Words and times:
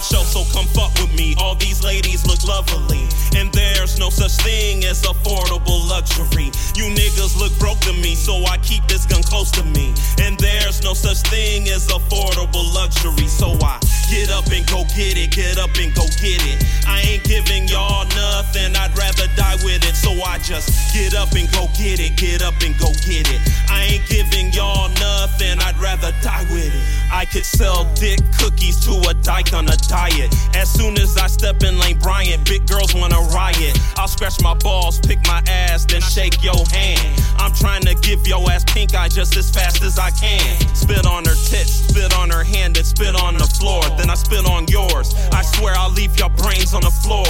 top 0.00 0.02
shelf, 0.02 0.26
so 0.26 0.44
come 0.52 0.66
fuck 0.66 0.92
with 0.94 1.12
me. 1.14 1.34
All 1.38 1.54
these 1.54 1.82
ladies 1.84 2.26
look 2.26 2.42
lovely, 2.44 3.08
and 3.36 3.52
there's 3.52 3.98
no 3.98 4.10
such 4.10 4.32
thing 4.42 4.84
as 4.84 5.02
affordable 5.02 5.88
luxury. 5.88 6.50
You 6.74 6.84
niggas 6.94 7.38
look 7.38 7.56
broke 7.58 7.80
to 7.80 7.92
me, 7.92 8.14
so 8.14 8.44
I 8.46 8.58
keep 8.58 8.86
this 8.88 9.06
gun 9.06 9.22
close 9.22 9.50
to 9.52 9.64
me. 9.64 9.94
And 10.20 10.38
there's 10.38 10.82
no 10.82 10.94
such 10.94 11.20
thing 11.28 11.68
as 11.68 11.86
affordable 11.88 12.66
luxury, 12.74 13.28
so 13.28 13.52
I 13.60 13.78
get 14.10 14.30
up 14.30 14.46
and 14.50 14.66
go 14.66 14.84
get 14.96 15.16
it, 15.16 15.30
get 15.32 15.58
up 15.58 15.70
and 15.76 15.94
go 15.94 16.06
get 16.20 16.40
it. 16.48 16.64
I 16.86 17.00
ain't 17.02 17.24
giving 17.24 17.68
y'all 17.68 18.06
nothing, 18.16 18.76
I'd 18.76 18.96
rather 18.96 19.26
die 19.36 19.56
with 19.64 19.69
just 20.50 20.92
get 20.92 21.14
up 21.14 21.30
and 21.38 21.46
go 21.52 21.68
get 21.78 22.00
it, 22.00 22.16
get 22.16 22.42
up 22.42 22.58
and 22.66 22.76
go 22.76 22.90
get 23.06 23.22
it. 23.30 23.40
I 23.70 23.84
ain't 23.84 24.06
giving 24.08 24.52
y'all 24.52 24.88
nothing, 24.98 25.56
I'd 25.60 25.78
rather 25.78 26.10
die 26.22 26.42
with 26.50 26.74
it. 26.74 26.82
I 27.12 27.24
could 27.24 27.44
sell 27.44 27.84
dick 27.94 28.18
cookies 28.36 28.84
to 28.84 28.98
a 29.08 29.14
dyke 29.22 29.52
on 29.52 29.68
a 29.68 29.76
diet. 29.86 30.34
As 30.56 30.68
soon 30.68 30.98
as 30.98 31.16
I 31.16 31.28
step 31.28 31.62
in 31.62 31.78
Lane 31.78 32.00
Bryant, 32.00 32.44
big 32.44 32.66
girls 32.66 32.96
wanna 32.96 33.20
riot. 33.30 33.78
I'll 33.96 34.08
scratch 34.08 34.42
my 34.42 34.54
balls, 34.54 34.98
pick 34.98 35.24
my 35.28 35.40
ass, 35.46 35.84
then 35.84 36.00
shake 36.00 36.42
your 36.42 36.66
hand. 36.74 37.22
I'm 37.38 37.54
trying 37.54 37.82
to 37.82 37.94
give 38.02 38.26
your 38.26 38.42
ass 38.50 38.64
pink 38.64 38.92
eye 38.92 39.08
just 39.08 39.36
as 39.36 39.48
fast 39.50 39.82
as 39.82 40.00
I 40.00 40.10
can. 40.10 40.58
Spit 40.74 41.06
on 41.06 41.26
her 41.26 41.38
tits, 41.46 41.86
spit 41.88 42.12
on 42.18 42.28
her 42.30 42.42
hand, 42.42 42.76
and 42.76 42.84
spit 42.84 43.14
on 43.14 43.38
the 43.38 43.46
floor. 43.46 43.82
Then 43.96 44.10
I 44.10 44.14
spit 44.14 44.44
on 44.46 44.66
yours. 44.66 45.14
I 45.30 45.42
swear 45.42 45.74
I'll 45.76 45.92
leave 45.92 46.18
your 46.18 46.30
brains 46.30 46.74
on 46.74 46.82
the 46.82 46.90
floor. 46.90 47.29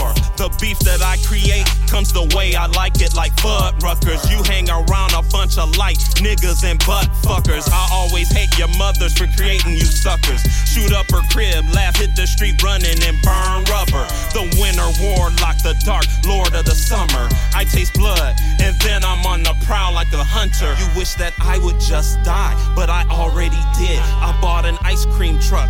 Beef 0.58 0.78
that 0.80 1.02
I 1.02 1.16
create 1.26 1.66
comes 1.88 2.12
the 2.12 2.26
way 2.36 2.54
I 2.54 2.66
like 2.66 3.00
it, 3.00 3.14
like 3.14 3.34
butt 3.42 3.78
ruckers. 3.80 4.22
You 4.30 4.42
hang 4.44 4.68
around 4.68 5.12
a 5.14 5.22
bunch 5.30 5.58
of 5.58 5.76
light 5.76 5.98
niggas 6.20 6.64
and 6.64 6.78
butt 6.84 7.08
fuckers. 7.24 7.68
I 7.70 7.88
always 7.92 8.30
hate 8.30 8.56
your 8.58 8.68
mothers 8.76 9.16
for 9.16 9.26
creating 9.36 9.72
you 9.72 9.88
suckers. 9.88 10.42
Shoot 10.68 10.92
up 10.92 11.10
her 11.10 11.22
crib, 11.30 11.64
laugh, 11.74 11.96
hit 11.96 12.14
the 12.16 12.26
street 12.26 12.62
running 12.62 12.98
and 13.02 13.16
burn 13.22 13.64
rubber. 13.72 14.04
The 14.36 14.44
winter 14.60 14.90
warlock, 15.00 15.62
the 15.62 15.74
dark 15.84 16.06
lord 16.26 16.54
of 16.54 16.64
the 16.64 16.74
summer. 16.74 17.28
I 17.54 17.64
taste 17.64 17.94
blood, 17.94 18.34
and 18.60 18.76
then 18.80 19.04
I'm 19.04 19.24
on 19.26 19.42
the 19.42 19.54
prowl 19.64 19.94
like 19.94 20.12
a 20.12 20.24
hunter. 20.24 20.74
You 20.76 20.88
wish 20.96 21.14
that 21.14 21.32
I 21.40 21.58
would 21.58 21.80
just 21.80 22.22
die, 22.22 22.54
but 22.76 22.90
I 22.90 23.04
already 23.08 23.60
did. 23.78 24.00
I 24.20 24.36
bought 24.40 24.64
an 24.64 24.78
ice 24.82 25.06
cream 25.16 25.38
truck 25.38 25.69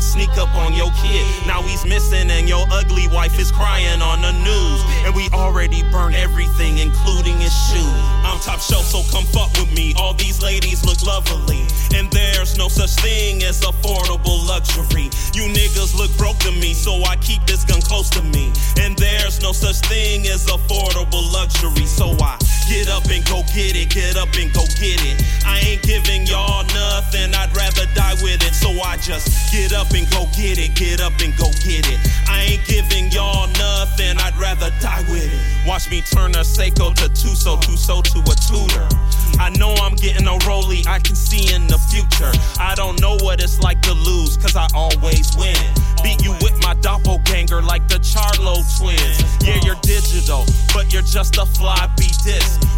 could 0.00 0.08
sneak 0.08 0.36
up 0.38 0.54
on 0.56 0.72
your 0.72 0.90
kid. 1.02 1.24
Now 1.46 1.62
he's 1.62 1.84
missing, 1.84 2.30
and 2.30 2.48
your 2.48 2.64
ugly 2.70 3.06
wife 3.08 3.38
is 3.38 3.52
crying 3.52 4.00
on 4.00 4.22
the 4.22 4.32
news. 4.32 4.80
And 5.04 5.14
we 5.14 5.28
already 5.32 5.82
burned 5.92 6.14
everything, 6.14 6.78
including 6.78 7.38
his 7.38 7.52
shoes. 7.68 8.00
I'm 8.24 8.40
top 8.40 8.60
shelf, 8.60 8.84
so 8.84 9.02
come 9.12 9.24
fuck 9.24 9.52
with 9.60 9.72
me. 9.74 9.92
All 9.96 10.14
these 10.14 10.42
ladies 10.42 10.84
look 10.84 11.02
lovely, 11.02 11.66
and 11.94 12.10
there's 12.10 12.56
no 12.56 12.68
such 12.68 12.94
thing 13.02 13.42
as 13.42 13.60
affordable 13.60 14.46
luxury. 14.48 15.10
You 15.34 15.52
niggas 15.52 15.96
look 15.96 16.10
broke 16.16 16.38
to 16.48 16.52
me, 16.52 16.72
so 16.72 17.02
I 17.04 17.16
keep 17.16 17.44
this 17.46 17.64
gun 17.64 17.82
close 17.82 18.08
to 18.10 18.22
me. 18.22 18.52
And 18.80 18.96
there's 18.96 19.42
no 19.42 19.52
such 19.52 19.80
thing 19.88 20.26
as 20.28 20.46
affordable 20.46 21.24
luxury, 21.32 21.86
so 21.86 22.16
I 22.20 22.38
get 22.68 22.88
up 22.88 23.04
and 23.10 23.24
go 23.26 23.42
get 23.52 23.76
it, 23.76 23.90
get 23.90 24.16
up 24.16 24.32
and 24.38 24.52
go 24.52 24.64
get 24.80 25.00
it. 25.04 25.20
I 25.44 25.58
ain't 25.60 25.82
I 28.82 28.96
just 28.96 29.52
get 29.52 29.72
up 29.72 29.90
and 29.92 30.08
go 30.10 30.26
get 30.36 30.58
it, 30.58 30.74
get 30.74 31.00
up 31.00 31.12
and 31.20 31.36
go 31.36 31.50
get 31.64 31.88
it. 31.88 31.98
I 32.28 32.42
ain't 32.42 32.64
giving 32.66 33.10
y'all 33.10 33.48
nothing, 33.58 34.18
I'd 34.18 34.36
rather 34.36 34.70
die 34.80 35.04
with 35.08 35.26
it. 35.26 35.66
Watch 35.66 35.90
me 35.90 36.00
turn 36.02 36.32
a 36.32 36.44
Seiko 36.44 36.94
to 36.96 37.08
Tissot, 37.08 37.62
Tissot 37.62 38.04
to 38.12 38.18
a 38.20 38.34
Tudor. 38.34 38.88
I 39.38 39.50
know 39.58 39.74
I'm 39.74 39.94
getting 39.96 40.26
a 40.26 40.36
rollie, 40.44 40.86
I 40.86 40.98
can 40.98 41.14
see 41.14 41.54
in 41.54 41.66
the 41.66 41.78
future. 41.78 42.32
I 42.60 42.74
don't 42.74 43.00
know 43.00 43.16
what 43.20 43.42
it's 43.42 43.60
like 43.60 43.80
to 43.82 43.92
lose, 43.92 44.36
cause 44.36 44.56
I 44.56 44.66
always 44.74 45.29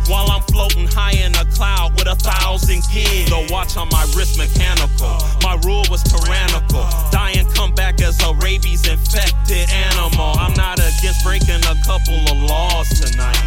While 0.09 0.31
I'm 0.31 0.43
floating 0.43 0.87
high 0.87 1.15
in 1.15 1.35
a 1.37 1.45
cloud 1.55 1.95
with 1.97 2.07
a 2.07 2.17
thousand 2.17 2.83
gigs. 2.93 3.31
The 3.31 3.49
watch 3.51 3.77
on 3.77 3.89
my 3.89 4.03
wrist 4.17 4.39
mechanical. 4.39 5.17
My 5.43 5.59
rule 5.65 5.85
was 5.91 6.03
tyrannical. 6.03 6.87
And 7.33 7.49
come 7.55 7.73
back 7.73 8.03
as 8.03 8.21
a 8.21 8.35
rabies 8.45 8.87
infected 8.87 9.71
animal. 9.71 10.37
I'm 10.37 10.53
not 10.53 10.79
against 10.79 11.25
breaking 11.25 11.65
a 11.65 11.77
couple 11.81 12.21
of 12.29 12.37
laws 12.43 12.89
tonight. 13.01 13.41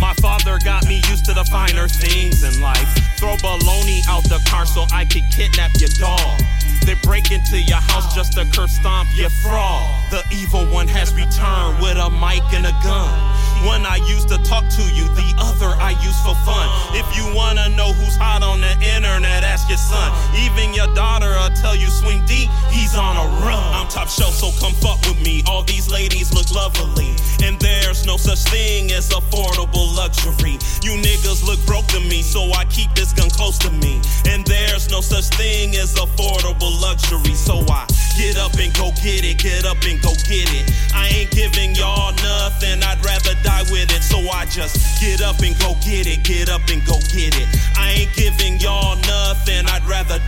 My 0.00 0.14
father 0.14 0.58
got 0.64 0.84
me 0.86 0.96
used 1.08 1.26
to 1.26 1.32
the 1.34 1.44
finer 1.44 1.86
things 1.86 2.42
in 2.42 2.60
life. 2.60 2.88
Throw 3.18 3.36
baloney 3.36 4.00
out 4.08 4.24
the 4.24 4.42
car 4.48 4.66
so 4.66 4.84
I 4.92 5.04
could 5.04 5.22
kidnap 5.30 5.70
your 5.78 5.90
dog. 6.00 6.40
They 6.86 6.94
break 7.04 7.30
into 7.30 7.60
your 7.60 7.78
house 7.78 8.12
just 8.14 8.32
to 8.32 8.44
curb 8.46 8.70
stomp 8.70 9.08
your 9.14 9.30
fraud. 9.30 10.10
The 10.10 10.24
evil 10.32 10.66
one 10.66 10.88
has 10.88 11.14
returned 11.14 11.78
with 11.78 11.98
a 11.98 12.10
mic 12.10 12.42
and 12.52 12.66
a 12.66 12.74
gun. 12.82 13.29
One 13.64 13.84
I 13.84 13.96
used 14.08 14.28
to 14.28 14.38
talk 14.38 14.64
to 14.68 14.82
you, 14.82 15.04
the 15.12 15.34
other 15.36 15.68
I 15.76 15.90
use 16.00 16.16
for 16.24 16.34
fun. 16.48 16.66
If 16.96 17.04
you 17.16 17.34
wanna 17.34 17.68
know 17.70 17.92
who's 17.92 18.16
hot 18.16 18.42
on 18.42 18.60
the 18.60 18.72
internet, 18.96 19.44
ask 19.44 19.68
your 19.68 19.78
son. 19.78 20.12
Even 20.34 20.72
your 20.72 20.88
daughter 20.94 21.28
will 21.28 21.54
tell 21.54 21.76
you 21.76 21.88
Swing 21.88 22.24
Dee, 22.24 22.48
he's 22.70 22.96
on 22.96 23.16
a 23.16 23.26
run. 23.44 23.60
I'm 23.74 23.88
top 23.88 24.08
shelf, 24.08 24.32
so 24.32 24.48
come 24.60 24.72
fuck 24.80 25.00
with 25.02 25.20
me. 25.20 25.42
All 25.46 25.62
these 25.62 25.90
ladies 25.90 26.32
look 26.32 26.50
lovely, 26.50 27.14
and 27.44 27.60
there's 27.60 28.06
no 28.06 28.16
such 28.16 28.40
thing 28.48 28.92
as 28.92 29.10
affordable 29.10 29.94
luxury. 29.94 30.56
You 30.82 30.96
niggas 30.96 31.44
look 31.44 31.60
broke 31.66 31.86
to 31.88 32.00
me, 32.00 32.22
so 32.22 32.40
I 32.52 32.64
keep 32.66 32.94
this 32.94 33.12
gun 33.12 33.28
close 33.28 33.58
to 33.58 33.70
me. 33.70 34.00
And 34.26 34.46
there's 34.46 34.90
no 34.90 35.00
such 35.02 35.28
thing 35.36 35.76
as 35.76 35.94
affordable 35.96 36.80
luxury, 36.80 37.34
so 37.34 37.60
I 37.68 37.84
and 38.60 38.72
go 38.74 38.92
get 39.02 39.24
it, 39.24 39.38
get 39.38 39.64
up 39.64 39.82
and 39.84 40.00
go 40.02 40.12
get 40.28 40.48
it. 40.52 40.70
I 40.94 41.08
ain't 41.08 41.30
giving 41.30 41.74
y'all 41.74 42.12
nothing, 42.12 42.82
I'd 42.82 43.02
rather 43.04 43.34
die 43.42 43.64
with 43.70 43.90
it, 43.90 44.02
so 44.02 44.18
I 44.30 44.44
just 44.46 45.00
get 45.00 45.22
up 45.22 45.40
and 45.40 45.58
go 45.58 45.74
get 45.84 46.06
it, 46.06 46.22
get 46.22 46.48
up 46.48 46.68
and 46.68 46.84
go 46.86 47.00
get 47.08 47.34
it. 47.36 47.48
I 47.76 47.92
ain't 47.92 48.14
giving 48.14 48.60
y'all 48.60 48.96
nothing, 48.96 49.66
I'd 49.66 49.84
rather 49.88 50.20